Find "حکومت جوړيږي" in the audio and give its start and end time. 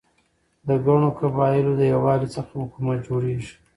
2.61-3.53